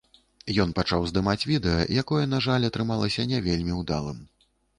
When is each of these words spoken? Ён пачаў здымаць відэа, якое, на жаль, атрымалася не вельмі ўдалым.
Ён 0.63 0.71
пачаў 0.77 1.03
здымаць 1.09 1.47
відэа, 1.51 1.83
якое, 2.03 2.23
на 2.33 2.41
жаль, 2.47 2.67
атрымалася 2.71 3.27
не 3.35 3.45
вельмі 3.51 3.79
ўдалым. 3.83 4.27